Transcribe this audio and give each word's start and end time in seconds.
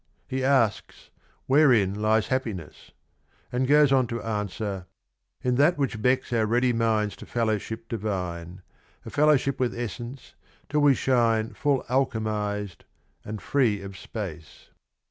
He 0.27 0.43
asks" 0.43 1.11
Wherein 1.45 1.93
lies 1.93 2.29
ha 2.29 2.39
ppiness?" 2.39 2.89
and 3.51 3.67
goes 3.67 3.91
on 3.91 4.07
to 4.07 4.19
answer: 4.23 4.87
In 5.43 5.57
that 5.57 5.77
which 5.77 6.01
becks 6.01 6.33
Our 6.33 6.47
ready 6.47 6.73
minds 6.73 7.15
to 7.17 7.27
fellowship 7.27 7.87
divine, 7.87 8.63
A 9.05 9.11
fellowship 9.11 9.59
with 9.59 9.77
essence, 9.77 10.33
till 10.69 10.79
we 10.79 10.95
shine 10.95 11.53
Full 11.53 11.83
alchemiz'd, 11.87 12.83
and 13.23 13.39
free 13.43 13.83
of 13.83 13.95
space. 13.95 14.71